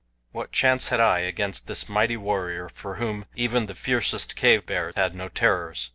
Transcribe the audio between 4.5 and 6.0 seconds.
bear had no terrors!